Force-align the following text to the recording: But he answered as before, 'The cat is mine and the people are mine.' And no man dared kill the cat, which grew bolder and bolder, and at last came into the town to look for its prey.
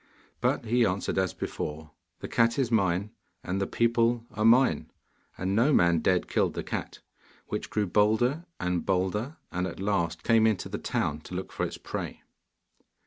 But 0.39 0.65
he 0.65 0.83
answered 0.83 1.19
as 1.19 1.31
before, 1.31 1.91
'The 2.21 2.27
cat 2.29 2.57
is 2.57 2.71
mine 2.71 3.11
and 3.43 3.61
the 3.61 3.67
people 3.67 4.25
are 4.31 4.43
mine.' 4.43 4.89
And 5.37 5.55
no 5.55 5.71
man 5.71 5.99
dared 5.99 6.27
kill 6.27 6.49
the 6.49 6.63
cat, 6.63 7.01
which 7.49 7.69
grew 7.69 7.85
bolder 7.85 8.45
and 8.59 8.83
bolder, 8.83 9.37
and 9.51 9.67
at 9.67 9.79
last 9.79 10.23
came 10.23 10.47
into 10.47 10.69
the 10.69 10.79
town 10.79 11.21
to 11.21 11.35
look 11.35 11.51
for 11.51 11.67
its 11.67 11.77
prey. 11.77 12.23